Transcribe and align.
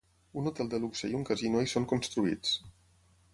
Un 0.39 0.47
hotel 0.51 0.69
de 0.71 0.79
luxe 0.85 1.09
i 1.11 1.17
un 1.19 1.25
casino 1.31 1.61
hi 1.65 1.69
són 1.75 1.87
construïts. 1.93 2.57